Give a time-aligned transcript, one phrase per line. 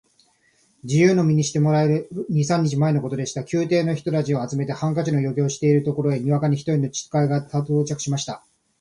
[0.83, 3.43] 自由の身にしてもらえる二三日前のことでした。
[3.43, 8.43] 宮廷の人たちを集めて、ハンカチの余興をしているところへ、にわかに一人の使が到着しました。